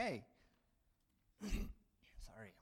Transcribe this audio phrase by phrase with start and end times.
[0.00, 0.22] Okay.
[1.42, 2.54] Sorry.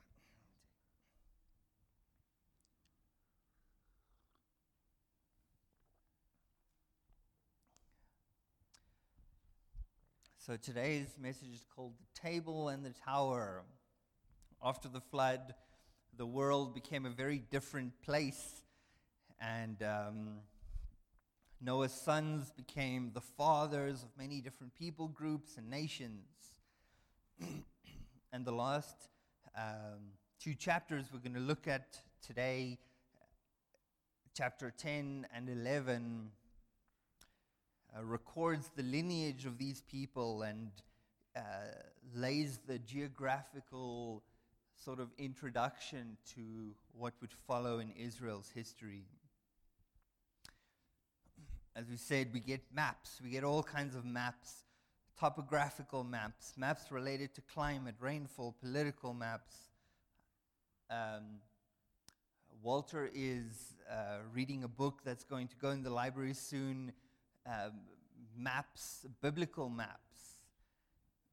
[10.37, 13.62] So today's message is called The Table and the Tower.
[14.61, 15.54] After the flood,
[16.16, 18.62] the world became a very different place,
[19.41, 20.39] and um,
[21.61, 26.25] Noah's sons became the fathers of many different people groups and nations.
[28.33, 29.09] and the last
[29.56, 32.79] um, two chapters we're going to look at today,
[34.34, 36.30] chapter 10 and 11,
[37.96, 40.70] uh, records the lineage of these people and
[41.37, 41.41] uh,
[42.15, 44.23] lays the geographical
[44.74, 49.05] sort of introduction to what would follow in Israel's history.
[51.77, 54.65] As we said, we get maps, we get all kinds of maps,
[55.19, 59.55] topographical maps, maps related to climate, rainfall, political maps.
[60.91, 61.41] Um,
[62.63, 66.92] Walter is uh, reading a book that's going to go in the library soon
[67.47, 67.72] um,
[68.36, 70.38] maps, biblical maps,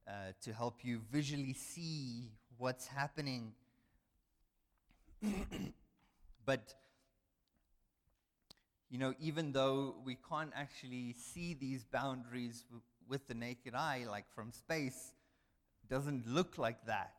[0.08, 3.54] uh, to help you visually see what's happening.
[6.46, 6.74] but
[8.90, 12.64] you know, even though we can't actually see these boundaries
[13.08, 15.14] with the naked eye, like from space,
[15.90, 17.14] doesn't look like that.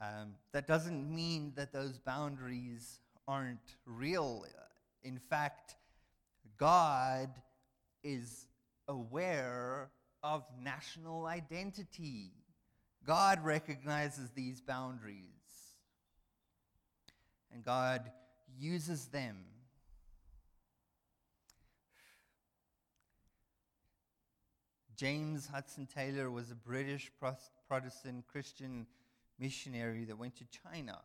[0.00, 4.44] Um, that doesn't mean that those boundaries aren't real.
[5.02, 5.76] In fact,
[6.58, 7.30] God
[8.04, 8.46] is
[8.88, 9.90] aware
[10.22, 12.32] of national identity.
[13.06, 15.24] God recognizes these boundaries.
[17.52, 18.10] And God
[18.58, 19.36] uses them
[24.96, 27.12] James Hudson Taylor was a British
[27.68, 28.86] Protestant Christian
[29.38, 30.98] missionary that went to China.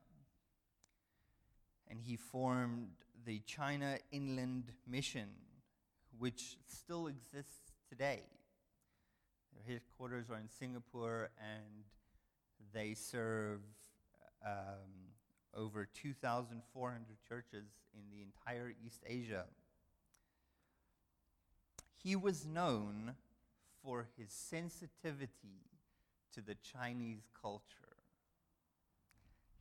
[1.90, 2.92] And he formed
[3.26, 5.28] the China Inland Mission,
[6.18, 8.22] which still exists today.
[9.54, 11.84] Their headquarters are in Singapore, and
[12.74, 13.60] they serve
[14.46, 15.12] um,
[15.54, 19.44] over 2,400 churches in the entire East Asia.
[22.02, 23.16] He was known
[23.84, 25.70] for his sensitivity
[26.34, 27.98] to the Chinese culture.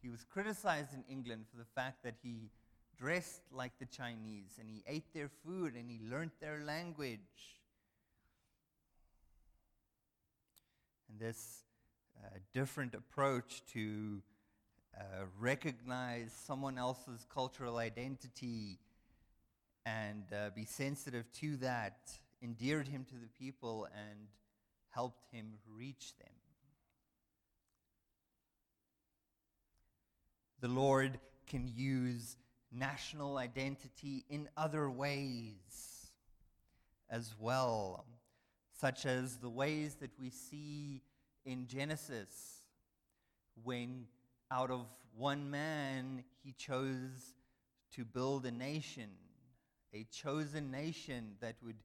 [0.03, 2.51] He was criticized in England for the fact that he
[2.99, 7.19] dressed like the Chinese and he ate their food and he learned their language.
[11.09, 11.65] And this
[12.23, 14.23] uh, different approach to
[14.99, 18.79] uh, recognize someone else's cultural identity
[19.87, 22.11] and uh, be sensitive to that
[22.43, 24.29] endeared him to the people and
[24.91, 26.33] helped him reach them.
[30.61, 32.37] The Lord can use
[32.71, 36.11] national identity in other ways
[37.09, 38.05] as well,
[38.79, 41.03] such as the ways that we see
[41.45, 42.63] in Genesis
[43.65, 44.07] when
[44.51, 44.87] out of
[45.17, 47.35] one man he chose
[47.95, 49.11] to build a nation,
[49.93, 51.77] a chosen nation that would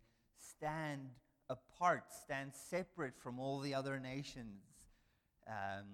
[0.57, 1.09] stand
[1.49, 4.61] apart, stand separate from all the other nations,
[5.47, 5.85] um,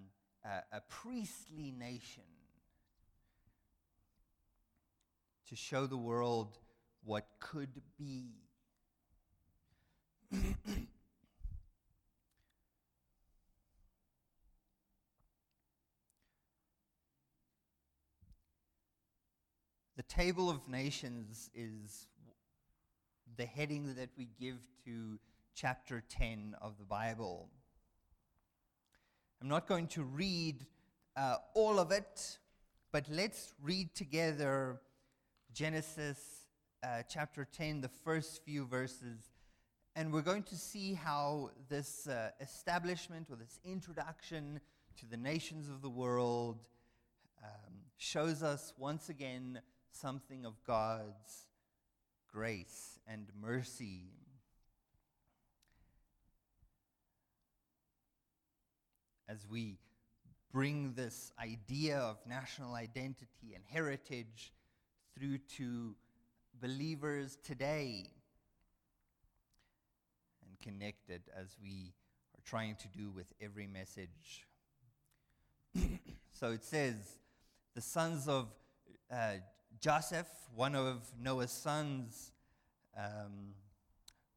[0.46, 2.24] a, a priestly nation,
[5.50, 6.58] to show the world
[7.04, 8.32] what could be.
[19.98, 22.08] the table of nations is
[23.38, 25.20] the heading that we give to
[25.56, 27.50] chapter 10 of the Bible.
[29.42, 30.66] I'm not going to read
[31.16, 32.38] uh, all of it,
[32.92, 34.82] but let's read together
[35.54, 36.20] Genesis
[36.84, 39.32] uh, chapter 10, the first few verses,
[39.96, 44.60] and we're going to see how this uh, establishment or this introduction
[44.98, 46.64] to the nations of the world
[47.44, 49.60] um, shows us once again
[49.92, 51.46] something of God's
[52.32, 54.06] grace and mercy.
[59.28, 59.78] As we
[60.52, 64.52] bring this idea of national identity and heritage
[65.18, 65.96] through to
[66.62, 68.10] believers today
[70.46, 71.94] and connected as we
[72.38, 74.46] are trying to do with every message.
[76.32, 76.96] so it says,
[77.74, 78.48] the sons of
[79.12, 79.36] uh,
[79.82, 82.32] Japheth, one of Noah's sons,
[82.96, 83.56] um,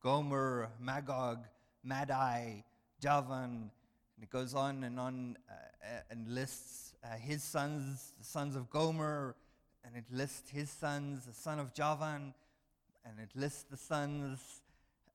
[0.02, 1.44] Gomer, Magog,
[1.82, 2.64] Madai,
[2.98, 3.70] Javan,
[4.16, 8.56] and it goes on and on uh, uh, and lists uh, his sons, the sons
[8.56, 9.36] of Gomer,
[9.84, 12.32] and it lists his sons, the son of Javan,
[13.04, 14.62] and it lists the sons.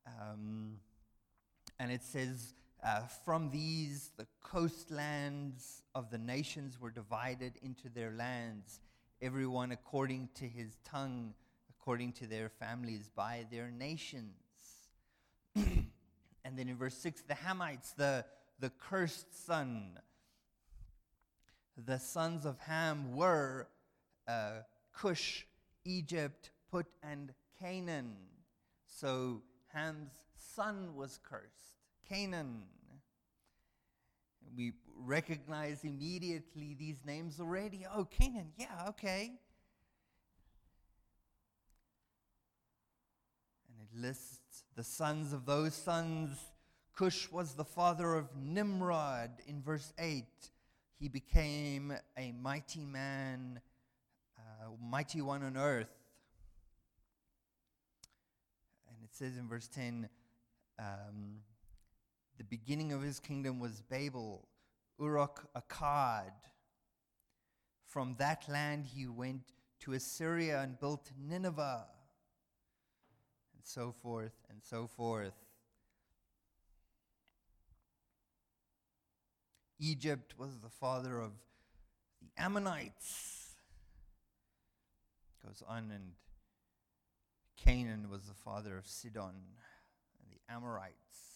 [0.06, 0.75] Um,
[1.80, 2.54] and it says,
[2.84, 8.80] uh, From these, the coastlands of the nations were divided into their lands,
[9.21, 11.33] everyone according to his tongue,
[11.69, 14.33] according to their families, by their nations.
[15.56, 18.25] and then in verse 6, the Hamites, the,
[18.60, 20.00] the cursed son,
[21.86, 23.68] the sons of Ham were
[24.27, 24.62] uh,
[24.94, 25.45] Cush,
[25.86, 28.15] Egypt, Put, and Canaan.
[28.86, 29.42] So
[29.74, 31.75] Ham's son was cursed,
[32.07, 32.63] Canaan.
[34.56, 34.74] We
[35.06, 37.86] recognize immediately these names already.
[37.94, 39.31] Oh, Canaan, yeah, okay.
[43.68, 46.38] And it lists the sons of those sons.
[46.96, 50.25] Cush was the father of Nimrod in verse 8.
[51.00, 53.62] He became a mighty man,
[54.38, 55.88] uh, mighty one on earth.
[58.90, 60.10] And it says in verse 10
[60.78, 61.42] um,
[62.38, 64.48] the beginning of his kingdom was Babel,
[65.00, 66.34] Uruk Akkad.
[67.86, 71.86] From that land he went to Assyria and built Nineveh,
[73.56, 75.34] and so forth and so forth.
[79.80, 81.31] Egypt was the father of
[82.22, 83.56] the Ammonites.
[85.44, 86.12] Goes on, and
[87.56, 89.36] Canaan was the father of Sidon
[90.22, 91.29] and the Amorites.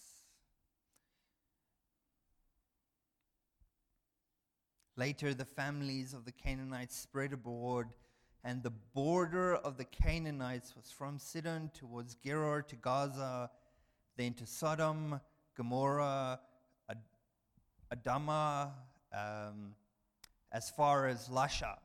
[4.96, 7.86] Later, the families of the Canaanites spread abroad,
[8.44, 13.50] and the border of the Canaanites was from Sidon towards Gerar to Gaza,
[14.16, 15.20] then to Sodom,
[15.56, 16.38] Gomorrah,
[16.88, 16.98] Ad-
[17.92, 18.70] Admah,
[19.12, 19.74] um,
[20.52, 21.76] as far as Lasha.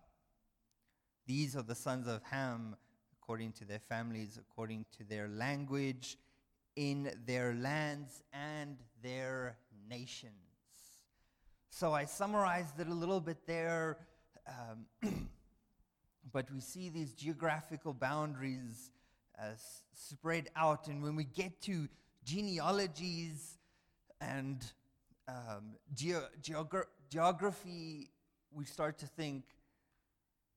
[1.25, 2.75] These are the sons of Ham,
[3.13, 6.17] according to their families, according to their language,
[6.75, 9.57] in their lands and their
[9.89, 10.48] nations.
[11.71, 13.97] So I summarized it a little bit there,
[14.47, 15.29] um,
[16.33, 18.91] but we see these geographical boundaries
[19.39, 19.51] uh,
[19.93, 20.87] spread out.
[20.87, 21.87] And when we get to
[22.25, 23.57] genealogies
[24.19, 24.63] and
[25.27, 28.09] um, geogra- geography,
[28.51, 29.43] we start to think,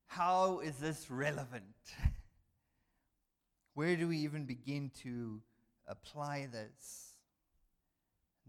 [0.07, 1.63] how is this relevant?
[3.75, 5.41] Where do we even begin to
[5.87, 7.13] apply this?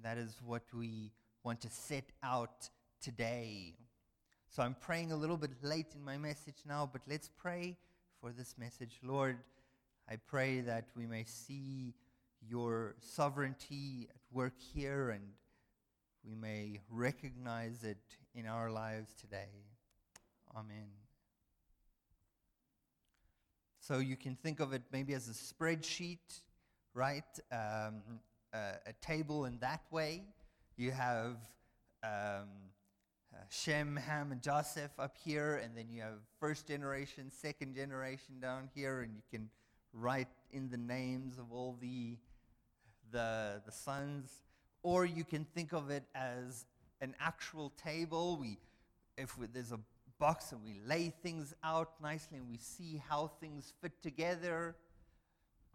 [0.03, 1.13] That is what we
[1.45, 2.71] want to set out
[3.03, 3.75] today.
[4.49, 7.77] So I'm praying a little bit late in my message now, but let's pray
[8.21, 8.99] for this message.
[9.03, 9.37] Lord,
[10.09, 11.95] I pray that we may see
[12.49, 15.23] your sovereignty at work here and
[16.25, 17.99] we may recognize it
[18.35, 19.67] in our lives today.
[20.57, 20.89] Amen.
[23.81, 26.41] So you can think of it maybe as a spreadsheet,
[26.95, 27.25] right?
[27.53, 28.21] Um,
[28.55, 30.23] uh, a table in that way.
[30.77, 31.37] You have
[32.03, 32.49] um,
[33.33, 38.41] uh, Shem, Ham, and Japheth up here, and then you have first generation, second generation
[38.41, 39.51] down here, and you can
[39.93, 42.17] write in the names of all the,
[43.13, 44.33] the, the sons.
[44.83, 46.67] Or you can think of it as
[47.01, 48.37] an actual table.
[48.41, 48.59] We,
[49.17, 49.79] if we, there's a
[50.19, 54.75] box and we lay things out nicely and we see how things fit together.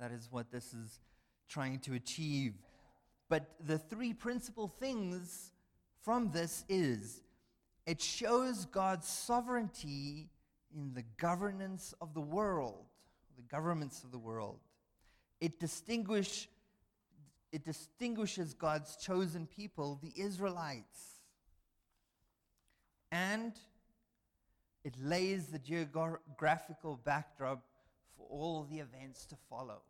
[0.00, 1.00] that is what this is
[1.48, 2.54] trying to achieve.
[3.28, 5.52] But the three principal things
[6.02, 7.20] from this is
[7.86, 10.28] it shows God's sovereignty
[10.74, 12.84] in the governance of the world,
[13.36, 14.60] the governments of the world.
[15.40, 16.48] It, distinguish,
[17.52, 21.22] it distinguishes God's chosen people, the Israelites.
[23.10, 23.52] And
[24.84, 27.62] it lays the geographical backdrop
[28.16, 29.82] for all the events to follow.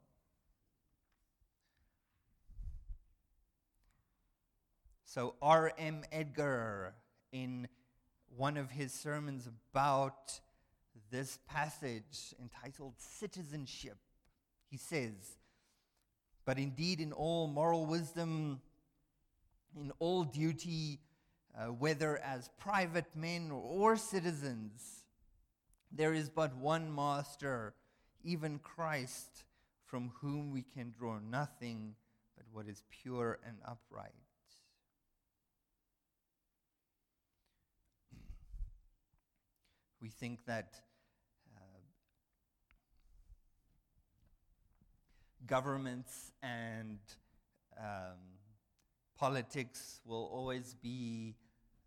[5.11, 6.03] So, R.M.
[6.13, 6.93] Edgar,
[7.33, 7.67] in
[8.37, 10.39] one of his sermons about
[11.11, 13.97] this passage entitled Citizenship,
[14.71, 15.39] he says,
[16.45, 18.61] But indeed, in all moral wisdom,
[19.81, 21.01] in all duty,
[21.59, 25.05] uh, whether as private men or citizens,
[25.91, 27.73] there is but one master,
[28.23, 29.45] even Christ,
[29.87, 31.95] from whom we can draw nothing
[32.37, 34.28] but what is pure and upright.
[40.01, 40.75] We think that
[41.57, 41.61] uh,
[45.47, 46.99] governments and
[47.77, 48.19] um,
[49.19, 51.35] politics will always be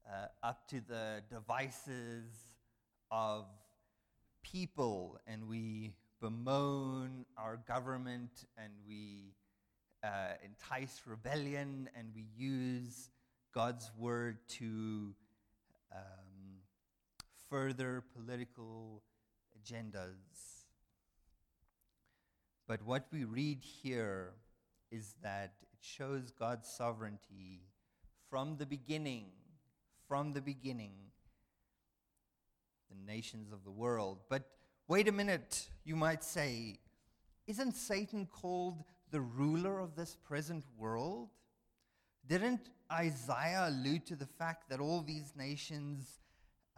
[0.05, 2.25] uh, up to the devices
[3.11, 3.45] of
[4.43, 9.33] people, and we bemoan our government and we
[10.03, 13.09] uh, entice rebellion and we use
[13.53, 15.13] God's word to
[15.93, 16.20] um,
[17.51, 19.03] further political
[19.60, 20.63] agendas.
[22.65, 24.31] But what we read here
[24.89, 27.60] is that it shows God's sovereignty
[28.29, 29.25] from the beginning,
[30.08, 30.93] from the beginning,
[32.89, 34.20] the nations of the world.
[34.29, 34.43] But
[34.88, 36.79] wait a minute, you might say,
[37.48, 41.27] isn't Satan called the ruler of this present world?
[42.25, 46.20] Didn't Isaiah allude to the fact that all these nations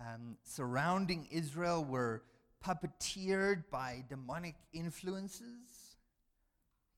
[0.03, 2.24] um, surrounding Israel were
[2.65, 5.98] puppeteered by demonic influences?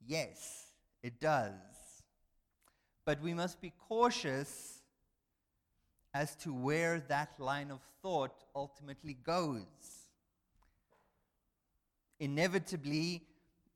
[0.05, 0.67] Yes,
[1.03, 1.51] it does.
[3.05, 4.81] But we must be cautious
[6.13, 10.07] as to where that line of thought ultimately goes.
[12.19, 13.24] Inevitably,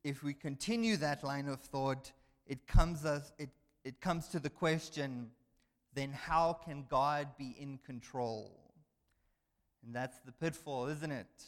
[0.02, 2.10] if we continue that line of thought,
[2.46, 3.50] it comes, us, it,
[3.84, 5.30] it comes to the question
[5.94, 8.69] then how can God be in control?
[9.84, 11.44] And that's the pitfall, isn't it?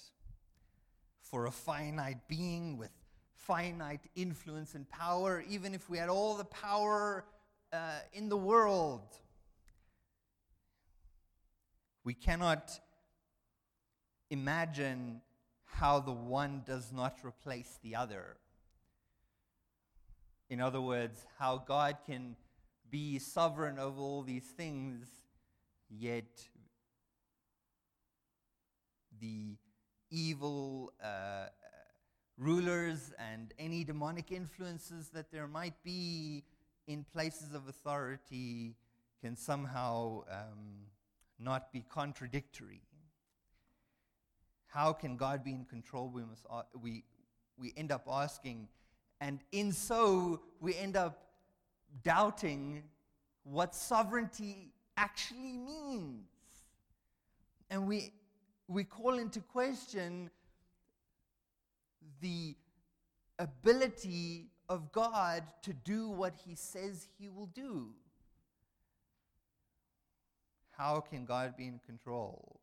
[1.20, 2.90] For a finite being with
[3.34, 7.24] finite influence and power, even if we had all the power
[7.72, 9.02] uh, in the world,
[12.04, 12.78] we cannot
[14.30, 15.20] imagine
[15.64, 18.36] how the one does not replace the other.
[20.50, 22.36] In other words, how God can
[22.90, 25.08] be sovereign over all these things,
[25.88, 26.46] yet
[29.22, 29.56] the
[30.10, 31.46] evil uh,
[32.36, 36.42] rulers and any demonic influences that there might be
[36.88, 38.74] in places of authority
[39.22, 40.88] can somehow um,
[41.38, 42.82] not be contradictory.
[44.66, 46.10] How can God be in control?
[46.12, 46.44] We, must,
[46.80, 47.04] we,
[47.56, 48.68] we end up asking.
[49.20, 51.28] And in so, we end up
[52.02, 52.82] doubting
[53.44, 56.26] what sovereignty actually means.
[57.70, 58.12] And we,
[58.72, 60.30] we call into question
[62.20, 62.56] the
[63.38, 67.88] ability of God to do what he says he will do.
[70.70, 72.60] How can God be in control?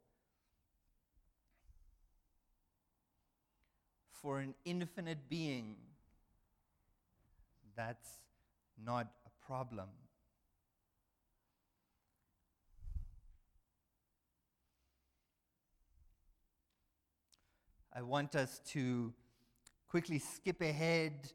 [4.12, 5.76] For an infinite being,
[7.76, 8.10] that's
[8.84, 9.88] not a problem.
[18.00, 19.12] I want us to
[19.90, 21.34] quickly skip ahead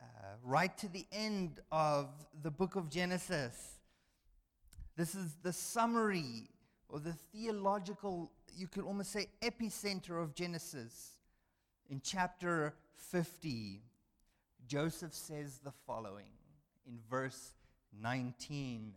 [0.00, 0.04] uh,
[0.42, 2.08] right to the end of
[2.42, 3.54] the book of Genesis.
[4.96, 6.48] This is the summary
[6.88, 11.18] or the theological, you could almost say, epicenter of Genesis.
[11.90, 12.72] In chapter
[13.10, 13.82] 50,
[14.66, 16.32] Joseph says the following
[16.86, 17.52] in verse
[18.00, 18.94] 19,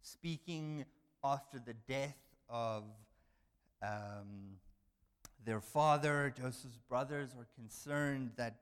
[0.00, 0.86] speaking
[1.22, 2.16] after the death
[2.48, 2.84] of
[3.82, 4.56] um,
[5.44, 8.56] their father, Joseph's brothers, are concerned that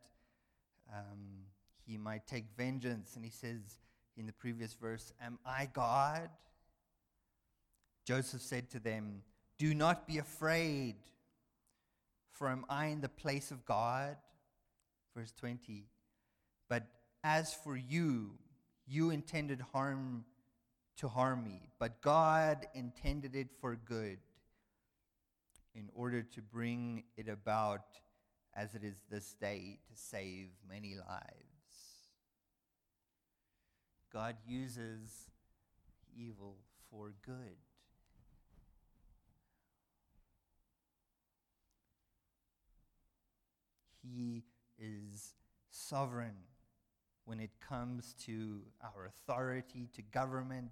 [0.93, 1.45] um,
[1.87, 3.17] he might take vengeance.
[3.17, 3.79] And he says
[4.17, 6.31] in the previous verse, Am I God?
[8.05, 9.23] Joseph said to them,
[9.59, 10.97] Do not be afraid,
[12.33, 14.17] for am I in the place of God?
[15.17, 15.85] Verse 20.
[16.69, 16.85] But
[17.25, 18.31] as for you,
[18.87, 20.25] you intended harm
[20.99, 24.19] to harm me, but God intended it for good
[25.75, 27.85] in order to bring it about
[28.55, 31.49] as it is this day to save many lives.
[34.13, 35.31] God uses
[36.17, 36.57] evil
[36.91, 37.57] for good.
[44.03, 44.45] He
[44.79, 45.35] is
[45.71, 46.37] sovereign
[47.27, 50.71] when it comes to our authority, to government.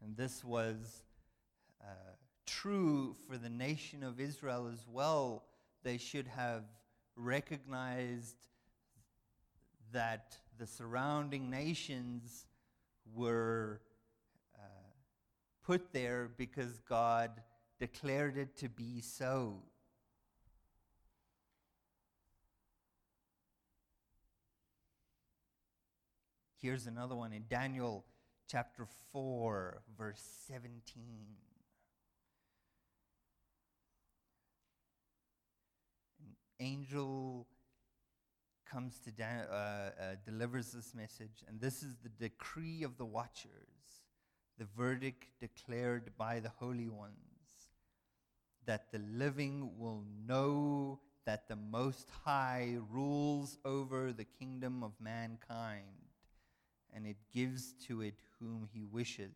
[0.00, 1.02] And this was
[1.82, 2.14] uh,
[2.50, 5.44] true for the nation of Israel as well.
[5.82, 6.64] They should have
[7.16, 8.36] recognized
[9.92, 12.46] that the surrounding nations
[13.14, 13.80] were
[14.54, 14.58] uh,
[15.64, 17.30] put there because God
[17.78, 19.62] declared it to be so.
[26.58, 28.04] Here's another one in Daniel
[28.46, 31.00] chapter 4, verse 17.
[36.60, 37.46] Angel
[38.70, 43.06] comes to Dan- uh, uh, delivers this message, and this is the decree of the
[43.06, 44.02] watchers.
[44.58, 47.16] the verdict declared by the holy ones
[48.66, 55.84] that the living will know that the Most High rules over the kingdom of mankind,
[56.92, 59.30] and it gives to it whom he wishes.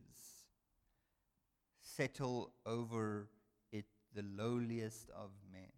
[1.83, 3.28] Settle over
[3.71, 5.74] it the lowliest of men.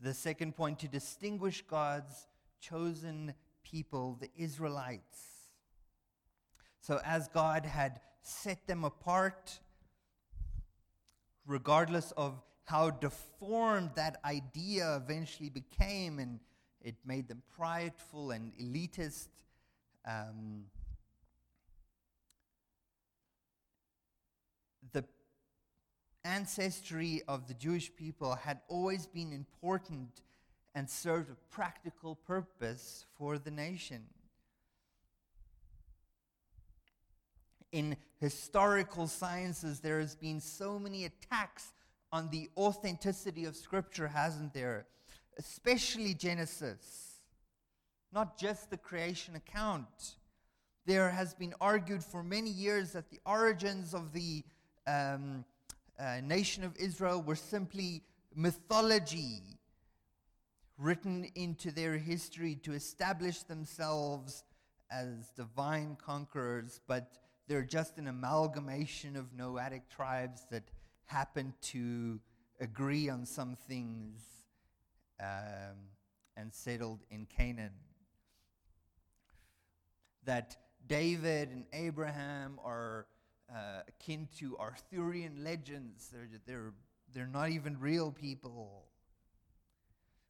[0.00, 2.26] The second point to distinguish God's
[2.60, 5.20] chosen people, the Israelites.
[6.80, 9.60] So, as God had set them apart,
[11.46, 16.40] regardless of how deformed that idea eventually became, and
[16.80, 19.28] it made them prideful and elitist.
[20.06, 20.64] Um,
[24.92, 25.04] the
[26.24, 30.22] ancestry of the Jewish people had always been important
[30.74, 34.04] and served a practical purpose for the nation.
[37.72, 41.72] In historical sciences, there has been so many attacks
[42.12, 44.86] on the authenticity of Scripture, hasn't there?
[45.38, 47.20] Especially Genesis,
[48.12, 50.16] not just the creation account.
[50.86, 54.42] There has been argued for many years that the origins of the
[54.86, 55.44] um,
[56.00, 58.02] uh, nation of Israel were simply
[58.34, 59.42] mythology
[60.78, 64.44] written into their history to establish themselves
[64.90, 67.12] as divine conquerors, but
[67.46, 70.62] they're just an amalgamation of nomadic tribes that
[71.04, 72.18] happen to
[72.60, 74.22] agree on some things
[75.20, 75.76] um,
[76.36, 77.72] and settled in Canaan.
[80.24, 83.06] That David and Abraham are
[83.52, 86.08] uh, akin to Arthurian legends.
[86.12, 86.72] They're, they're,
[87.12, 88.84] they're not even real people.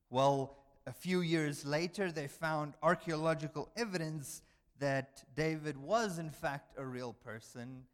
[0.09, 4.43] Well, a few years later, they found archaeological evidence
[4.79, 7.85] that David was, in fact, a real person,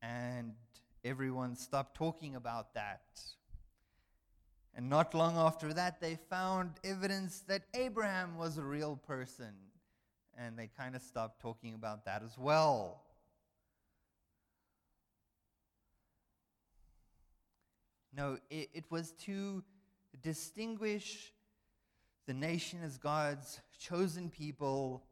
[0.00, 0.54] and
[1.04, 3.02] everyone stopped talking about that.
[4.74, 9.52] And not long after that, they found evidence that Abraham was a real person,
[10.36, 13.02] and they kind of stopped talking about that as well.
[18.14, 19.62] No, it, it was to
[20.22, 21.32] distinguish
[22.26, 25.02] the nation as God's chosen people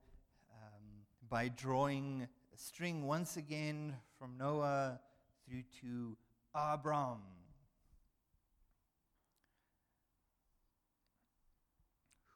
[0.53, 0.85] um,
[1.29, 5.01] by drawing a string once again from Noah
[5.49, 6.17] through to
[6.55, 7.23] Abram.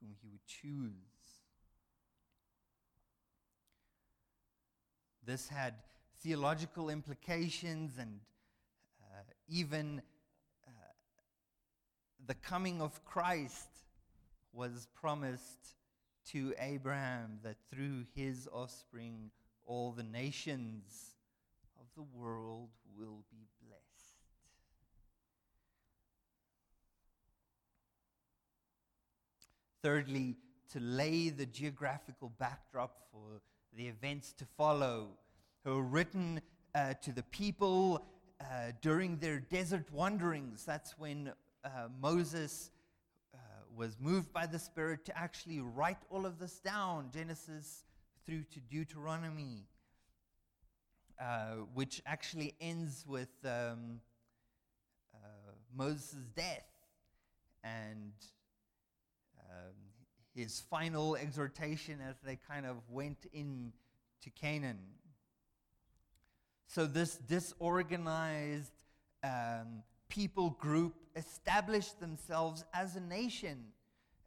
[0.01, 0.93] Whom he would choose.
[5.27, 5.75] This had
[6.23, 8.21] theological implications and
[9.03, 10.01] uh, even
[12.27, 13.69] the coming of Christ
[14.53, 15.75] was promised
[16.31, 19.31] to Abraham that through his offspring
[19.67, 21.17] all the nations
[21.79, 23.83] of the world will be blessed.
[29.83, 30.37] Thirdly,
[30.73, 33.43] to lay the geographical backdrop for
[33.77, 35.09] the events to follow,
[35.65, 36.41] who were written
[36.75, 38.07] uh, to the people
[38.41, 40.65] uh, during their desert wanderings.
[40.65, 41.33] That's when
[41.65, 42.71] uh, Moses
[43.77, 47.85] was moved by the Spirit to actually write all of this down, Genesis
[48.25, 49.67] through to Deuteronomy,
[51.21, 54.01] uh, which actually ends with um,
[55.15, 56.67] uh, Moses' death
[57.63, 58.13] and
[59.41, 59.75] um,
[60.35, 63.73] his final exhortation as they kind of went in
[64.23, 64.79] to Canaan.
[66.67, 68.73] So, this disorganized
[69.23, 73.65] um, people group established themselves as a nation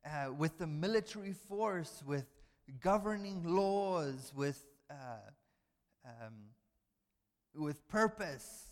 [0.05, 2.25] uh, with a military force, with
[2.81, 5.29] governing laws, with, uh,
[6.05, 6.33] um,
[7.55, 8.67] with purpose.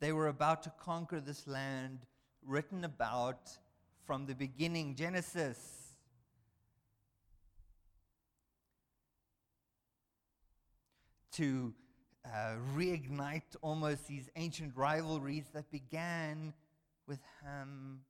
[0.00, 2.00] They were about to conquer this land
[2.46, 3.50] written about
[4.06, 5.58] from the beginning, Genesis.
[11.32, 11.74] To
[12.24, 16.54] uh, reignite almost these ancient rivalries that began
[17.06, 18.00] with Ham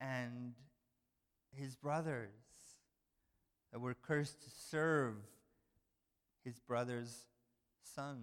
[0.00, 0.54] and
[1.52, 2.30] his brothers
[3.72, 5.14] that were cursed to serve
[6.44, 7.26] his brother's
[7.82, 8.20] sons.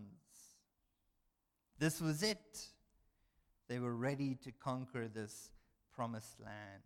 [1.78, 2.68] This was it.
[3.68, 5.52] They were ready to conquer this
[5.94, 6.84] promised land.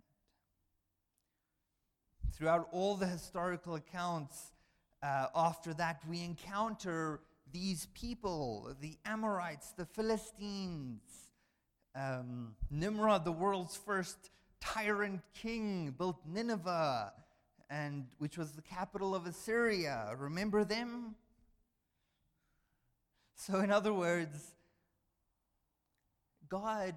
[2.33, 4.52] Throughout all the historical accounts,
[5.03, 7.19] uh, after that, we encounter
[7.51, 11.01] these people, the Amorites, the Philistines,
[11.95, 17.13] Um, Nimrod, the world's first tyrant king, built Nineveh,
[17.69, 20.15] and which was the capital of Assyria.
[20.17, 21.15] Remember them?
[23.35, 24.55] So, in other words,
[26.49, 26.95] God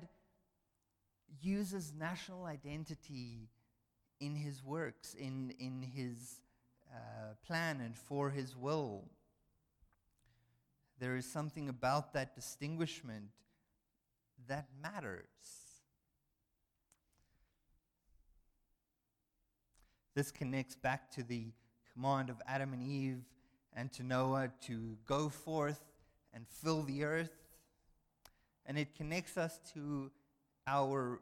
[1.42, 3.50] uses national identity
[4.18, 6.40] in his works, in, in his
[6.92, 9.05] uh, plan, and for his will.
[10.99, 13.27] There is something about that distinguishment
[14.49, 15.27] that matters.
[20.14, 21.49] This connects back to the
[21.92, 23.22] command of Adam and Eve
[23.75, 25.81] and to Noah to go forth
[26.33, 27.37] and fill the earth.
[28.64, 30.11] And it connects us to
[30.66, 31.20] our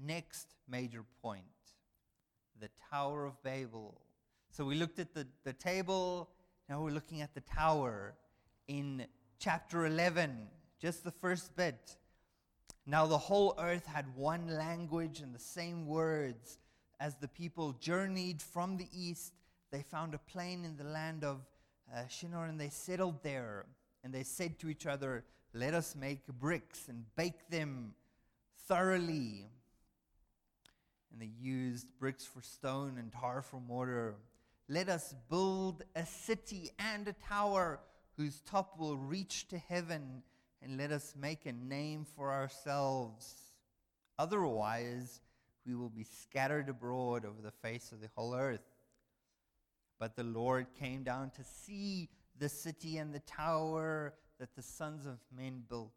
[0.00, 1.42] next major point
[2.60, 4.00] the Tower of Babel.
[4.52, 6.28] So we looked at the, the table,
[6.68, 8.12] now we're looking at the tower
[8.68, 9.06] in
[9.38, 10.46] chapter 11,
[10.78, 11.96] just the first bit.
[12.84, 16.58] Now the whole earth had one language and the same words.
[17.00, 19.32] As the people journeyed from the east,
[19.70, 21.40] they found a plain in the land of
[21.90, 23.64] uh, Shinar and they settled there.
[24.04, 27.94] And they said to each other, Let us make bricks and bake them
[28.68, 29.46] thoroughly.
[31.10, 34.16] And they used bricks for stone and tar for mortar.
[34.68, 37.80] Let us build a city and a tower
[38.16, 40.22] whose top will reach to heaven,
[40.62, 43.34] and let us make a name for ourselves.
[44.18, 45.20] Otherwise,
[45.66, 48.60] we will be scattered abroad over the face of the whole earth.
[49.98, 55.06] But the Lord came down to see the city and the tower that the sons
[55.06, 55.92] of men built.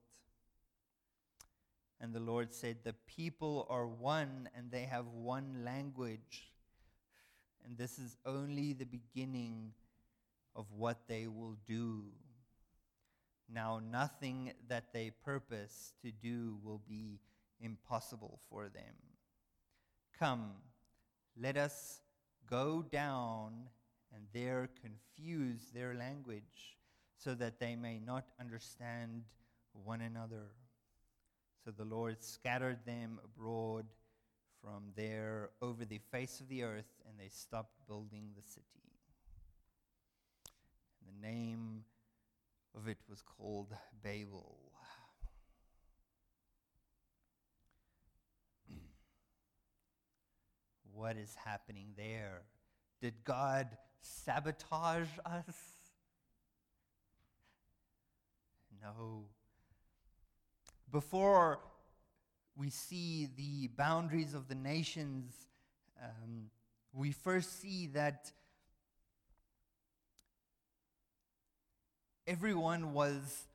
[1.99, 6.54] And the Lord said, The people are one and they have one language.
[7.65, 9.71] And this is only the beginning
[10.55, 12.03] of what they will do.
[13.51, 17.19] Now, nothing that they purpose to do will be
[17.59, 18.95] impossible for them.
[20.17, 20.51] Come,
[21.39, 22.01] let us
[22.49, 23.69] go down
[24.13, 26.77] and there confuse their language
[27.17, 29.23] so that they may not understand
[29.73, 30.51] one another.
[31.63, 33.85] So the Lord scattered them abroad
[34.65, 38.65] from there over the face of the earth, and they stopped building the city.
[40.99, 41.83] And the name
[42.75, 44.57] of it was called Babel.
[50.93, 52.41] what is happening there?
[53.01, 53.67] Did God
[54.01, 55.55] sabotage us?
[58.81, 59.25] No.
[60.91, 61.59] Before
[62.55, 65.33] we see the boundaries of the nations,
[66.01, 66.49] um,
[66.93, 68.31] we first see that
[72.25, 73.47] everyone was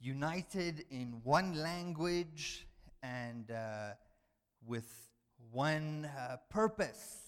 [0.00, 2.66] united in one language
[3.02, 3.90] and uh,
[4.66, 5.10] with
[5.52, 7.18] one uh, purpose.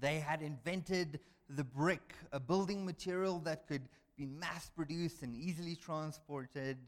[0.00, 3.82] They had invented the brick, a building material that could
[4.16, 6.78] be mass produced and easily transported.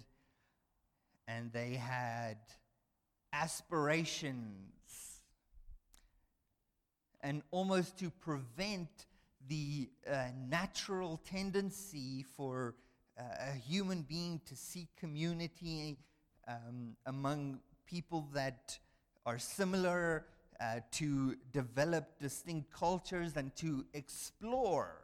[1.29, 2.39] And they had
[3.43, 5.21] aspirations.
[7.21, 9.07] And almost to prevent
[9.49, 12.75] the uh, natural tendency for
[13.19, 15.97] uh, a human being to seek community
[16.47, 18.79] um, among people that
[19.27, 20.27] are similar,
[20.61, 25.01] uh, to develop distinct cultures, and to explore.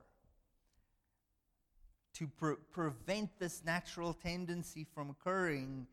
[2.15, 5.87] To pre- prevent this natural tendency from occurring,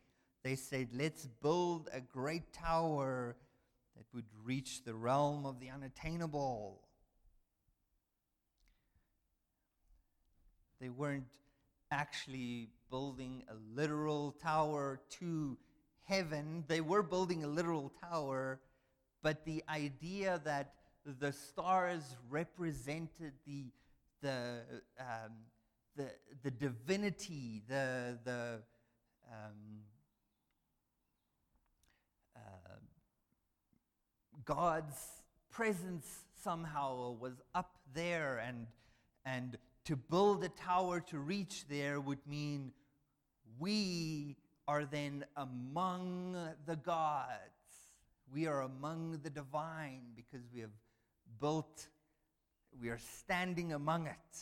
[0.44, 3.36] they said, let's build a great tower
[3.96, 6.82] that would reach the realm of the unattainable.
[10.80, 11.34] They weren't
[11.92, 15.58] actually building a literal tower to
[16.04, 16.64] heaven.
[16.68, 18.60] They were building a literal tower,
[19.22, 20.74] but the idea that
[21.20, 23.66] the stars represented the,
[24.22, 24.62] the,
[25.00, 25.34] um,
[25.96, 26.10] the,
[26.44, 28.60] the divinity, the, the
[29.32, 29.82] um,
[34.48, 34.96] God's
[35.52, 36.08] presence
[36.42, 38.66] somehow was up there and,
[39.26, 42.72] and to build a tower to reach there would mean
[43.60, 47.28] we are then among the gods.
[48.34, 50.72] We are among the divine because we have
[51.42, 51.88] built,
[52.82, 54.38] we are standing among it.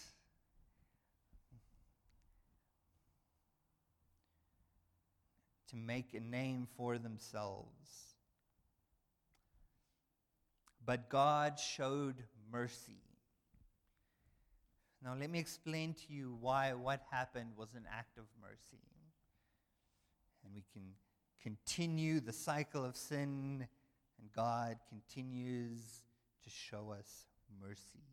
[5.70, 8.15] To make a name for themselves.
[10.86, 12.16] But God showed
[12.52, 13.02] mercy.
[15.04, 18.82] Now, let me explain to you why what happened was an act of mercy.
[20.44, 20.84] And we can
[21.42, 23.68] continue the cycle of sin,
[24.20, 25.80] and God continues
[26.44, 27.26] to show us
[27.62, 28.04] mercy.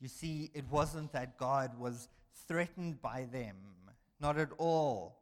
[0.00, 2.08] You see, it wasn't that God was
[2.48, 3.56] threatened by them,
[4.20, 5.20] not at all.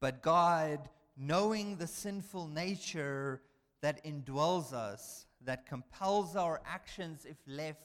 [0.00, 3.40] But God, knowing the sinful nature
[3.86, 7.84] that indwells us, that compels our actions if left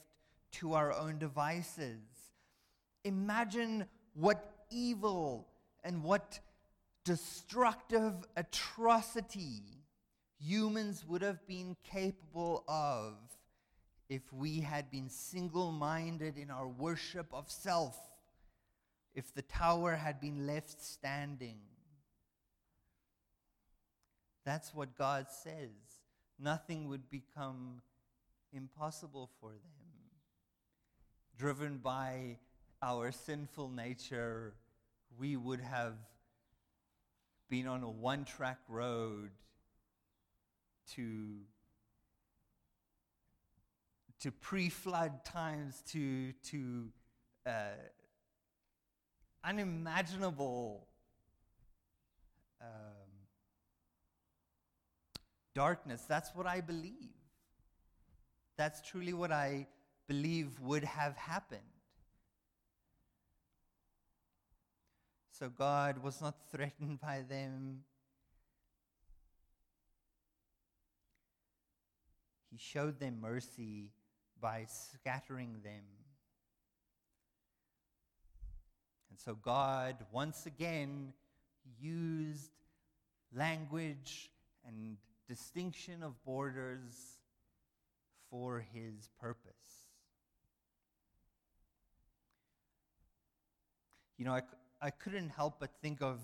[0.50, 2.00] to our own devices,
[3.04, 3.84] imagine
[4.14, 5.46] what evil
[5.84, 6.40] and what
[7.04, 9.62] destructive atrocity
[10.40, 13.14] humans would have been capable of
[14.08, 17.96] if we had been single minded in our worship of self,
[19.14, 21.60] if the tower had been left standing.
[24.44, 25.91] That's what God says.
[26.42, 27.82] Nothing would become
[28.52, 29.60] impossible for them.
[31.38, 32.38] Driven by
[32.82, 34.54] our sinful nature,
[35.16, 35.94] we would have
[37.48, 39.30] been on a one track road
[40.94, 41.36] to,
[44.20, 46.88] to pre flood times, to, to
[47.46, 47.50] uh,
[49.44, 50.88] unimaginable
[52.60, 52.91] um,
[55.54, 56.04] darkness.
[56.08, 57.10] That's what I believe.
[58.56, 59.66] That's truly what I
[60.06, 61.60] believe would have happened.
[65.30, 67.80] So God was not threatened by them.
[72.50, 73.90] He showed them mercy
[74.40, 75.84] by scattering them.
[79.10, 81.12] And so God, once again,
[81.80, 82.50] used
[83.34, 84.30] language
[84.66, 84.96] and
[85.28, 87.18] distinction of borders
[88.30, 89.86] for his purpose.
[94.18, 94.42] You know, I,
[94.80, 96.20] I couldn't help but think of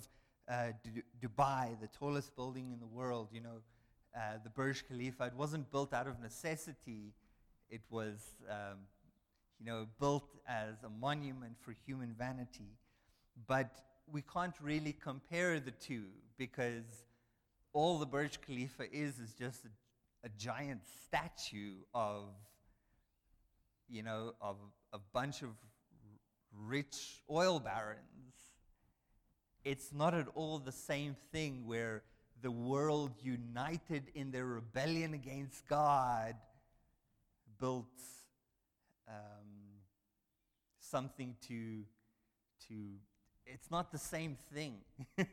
[0.50, 3.60] uh, D- Dubai, the tallest building in the world, you know,
[4.16, 5.24] uh, the Burj Khalifa.
[5.26, 7.12] It wasn't built out of necessity,
[7.70, 8.78] it was, um,
[9.60, 12.76] you know, built as a monument for human vanity.
[13.46, 16.04] But we can't really compare the two
[16.38, 17.04] because
[17.72, 22.24] all the Burj Khalifa is is just a, a giant statue of,
[23.88, 24.56] you know, of
[24.92, 25.50] a bunch of
[26.66, 28.00] rich oil barons.
[29.64, 32.02] It's not at all the same thing where
[32.40, 36.36] the world united in their rebellion against God
[37.58, 37.86] built
[39.08, 39.14] um,
[40.78, 41.84] something to
[42.68, 42.74] to
[43.46, 44.78] it's not the same thing.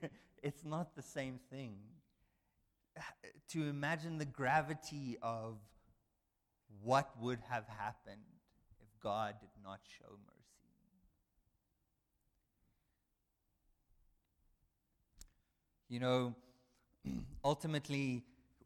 [0.43, 1.75] It's not the same thing
[3.49, 5.57] to imagine the gravity of
[6.81, 8.21] what would have happened
[8.81, 10.45] if God did not show mercy
[15.87, 16.35] You know,
[17.43, 18.23] ultimately,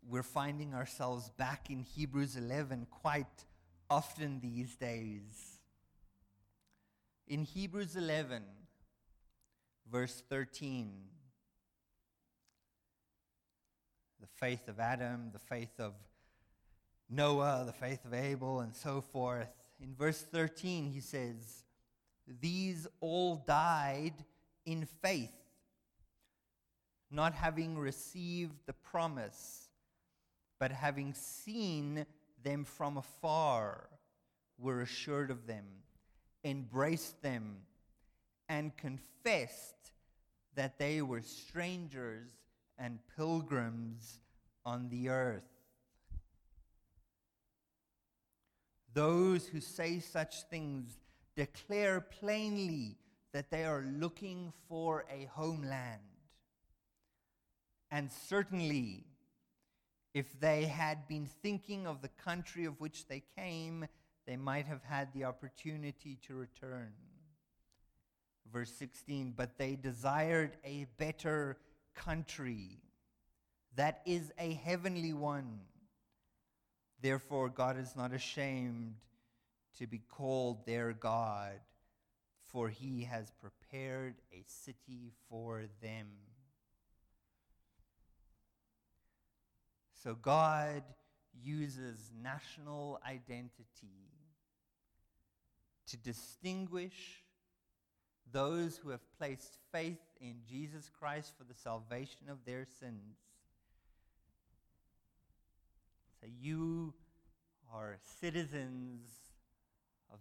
[0.08, 3.46] we're finding ourselves back in Hebrews 11 quite
[3.90, 5.60] often these days.
[7.28, 8.44] In Hebrews 11,
[9.92, 10.92] verse 13,
[14.20, 15.94] the faith of Adam, the faith of
[17.10, 19.50] Noah, the faith of Abel, and so forth.
[19.82, 21.64] In verse 13, he says,
[22.42, 24.14] These all died
[24.66, 25.32] in faith
[27.12, 29.70] not having received the promise,
[30.60, 32.06] but having seen
[32.44, 33.90] them from afar,
[34.58, 35.66] were assured of them,
[36.44, 37.58] embraced them,
[38.48, 39.92] and confessed
[40.56, 42.30] that they were strangers
[42.80, 44.20] and pilgrims
[44.66, 45.44] on the earth.
[48.94, 50.98] Those who say such things
[51.36, 52.98] declare plainly
[53.34, 56.00] that they are looking for a homeland.
[57.92, 59.06] And certainly,
[60.14, 63.88] if they had been thinking of the country of which they came,
[64.26, 66.94] they might have had the opportunity to return.
[68.52, 71.58] Verse 16, but they desired a better
[72.00, 72.80] country,
[73.76, 75.60] that is a heavenly one.
[77.02, 78.96] Therefore, God is not ashamed
[79.78, 81.60] to be called their God,
[82.48, 86.08] for he has prepared a city for them.
[90.04, 90.84] So God
[91.42, 94.10] uses national identity
[95.88, 97.24] to distinguish
[98.32, 103.18] those who have placed faith in Jesus Christ for the salvation of their sins.
[106.22, 106.94] So you
[107.74, 109.08] are citizens
[110.12, 110.20] of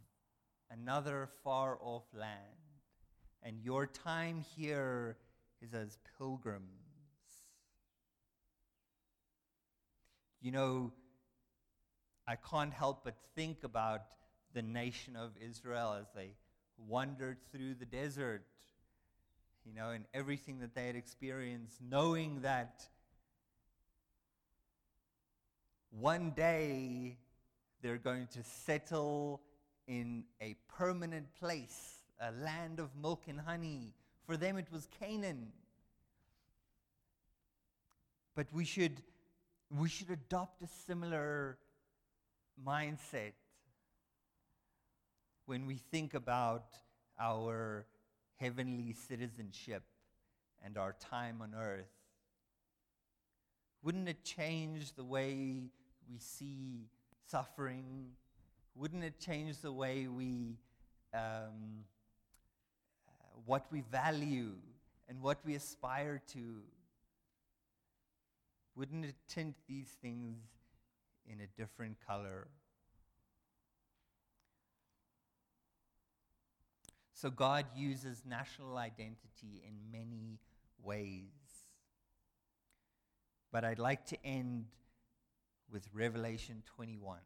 [0.70, 2.36] another far off land,
[3.42, 5.16] and your time here
[5.60, 6.62] is as pilgrims.
[10.40, 10.92] You know,
[12.26, 14.02] I can't help but think about
[14.54, 16.34] the nation of Israel as they
[16.86, 18.44] wandered through the desert,
[19.78, 22.82] know, and everything that they had experienced, knowing that
[25.90, 27.16] one day
[27.80, 29.40] they're going to settle
[29.86, 33.94] in a permanent place, a land of milk and honey.
[34.26, 35.52] For them, it was Canaan.
[38.34, 39.00] But we should,
[39.70, 41.56] we should adopt a similar
[42.66, 43.32] mindset
[45.46, 46.66] when we think about
[47.18, 47.86] our
[48.38, 49.82] heavenly citizenship
[50.64, 51.86] and our time on earth.
[53.82, 55.70] Wouldn't it change the way
[56.10, 56.86] we see
[57.26, 58.12] suffering?
[58.74, 60.56] Wouldn't it change the way we,
[61.14, 61.84] um,
[63.06, 63.10] uh,
[63.44, 64.52] what we value
[65.08, 66.62] and what we aspire to?
[68.76, 70.38] Wouldn't it tint these things
[71.26, 72.48] in a different color?
[77.20, 80.38] So God uses national identity in many
[80.80, 81.24] ways.
[83.50, 84.66] But I'd like to end
[85.68, 87.18] with Revelation 21.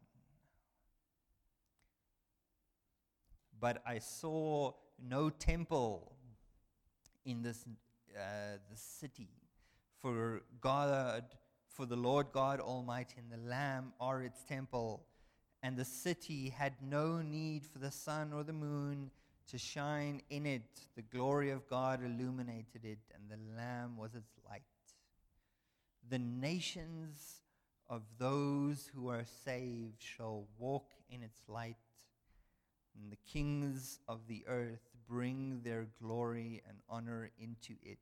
[3.59, 6.15] But I saw no temple
[7.23, 7.63] in this,
[8.17, 9.29] uh, this city,
[10.01, 11.23] for God,
[11.69, 15.05] for the Lord God Almighty and the Lamb are its temple,
[15.61, 19.11] and the city had no need for the sun or the moon
[19.49, 20.87] to shine in it.
[20.95, 24.61] The glory of God illuminated it, and the Lamb was its light.
[26.09, 27.41] The nations
[27.89, 31.77] of those who are saved shall walk in its light,
[32.95, 37.99] and the kings of the earth bring their glory and honor into it.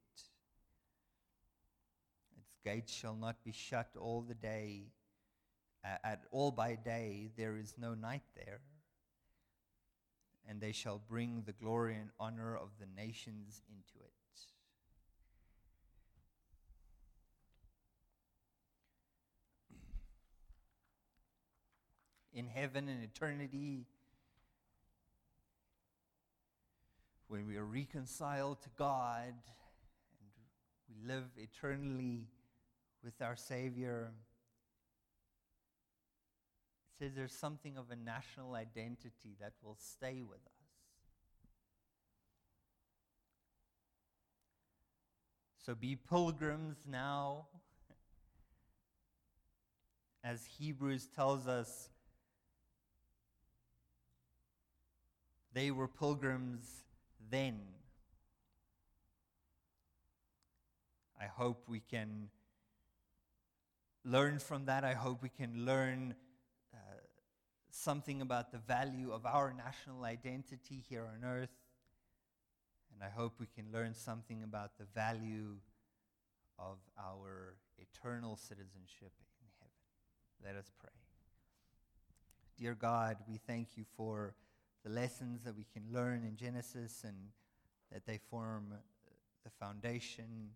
[2.37, 4.91] Its gates shall not be shut all the day,
[5.83, 8.61] at all by day, there is no night there.
[10.47, 14.11] And they shall bring the glory and honor of the nations into it.
[22.33, 23.85] in heaven and eternity,
[27.27, 30.29] when we are reconciled to God and
[30.89, 32.27] we live eternally
[33.03, 34.11] with our Savior,
[37.01, 40.51] says there's something of a national identity that will stay with us.
[45.65, 47.47] So be pilgrims now.
[50.23, 51.89] As Hebrews tells us,
[55.53, 56.65] They were pilgrims
[57.29, 57.59] then.
[61.19, 62.29] I hope we can
[64.05, 64.85] learn from that.
[64.85, 66.15] I hope we can learn
[67.73, 71.49] something about the value of our national identity here on earth.
[72.93, 75.57] And I hope we can learn something about the value
[76.59, 79.73] of our eternal citizenship in heaven.
[80.43, 80.89] Let us pray.
[82.57, 84.35] Dear God, we thank you for
[84.83, 87.15] the lessons that we can learn in Genesis and
[87.91, 88.77] that they form uh,
[89.43, 90.51] the foundation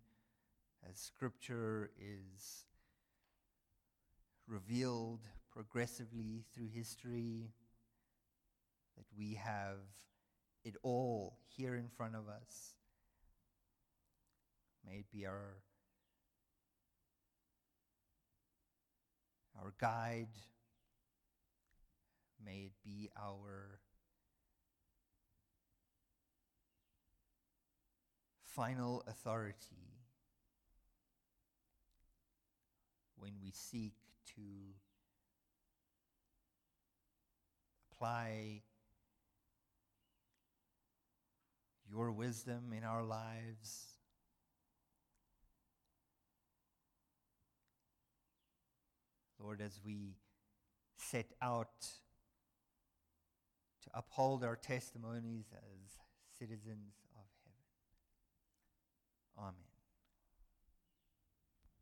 [0.88, 2.64] as Scripture is
[4.46, 5.20] revealed
[5.56, 7.48] progressively through history,
[8.94, 9.78] that we have
[10.64, 12.74] it all here in front of us.
[14.86, 15.56] May it be our,
[19.58, 20.28] our guide.
[22.44, 23.80] May it be our
[28.44, 30.02] final authority
[33.16, 33.94] when we seek
[34.34, 34.42] to
[37.96, 38.62] apply
[41.88, 43.86] your wisdom in our lives.
[49.40, 50.16] Lord, as we
[50.96, 51.86] set out
[53.82, 55.96] to uphold our testimonies as
[56.38, 57.56] citizens of heaven.
[59.38, 59.65] Amen.